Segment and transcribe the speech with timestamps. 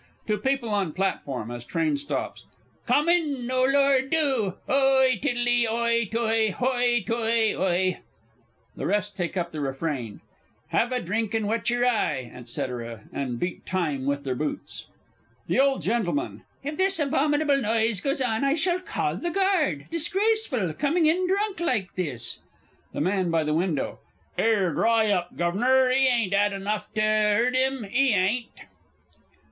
[0.25, 2.45] (To people on platform, as train stops.)
[2.87, 4.55] Come in, oh, lor, do!
[4.67, 6.51] "Oi tiddly oi toi!
[6.57, 7.99] hoi toi oy!"
[8.75, 10.21] [The rest take up the refrain
[10.73, 12.59] "'Ave a drink an' wet your eye," &c.
[13.13, 14.87] and beat time with their boots.
[15.45, 15.77] THE O.
[15.77, 15.91] G.
[16.63, 21.59] If this abominable noise goes on, I shall call the guard disgraceful, coming in drunk
[21.59, 22.39] like this!
[22.91, 23.99] THE MAN BY THE WINDOW.
[24.39, 28.47] 'Ere, dry up, Guv'nor 'e ain't 'ad enough to urt 'im, 'e ain't!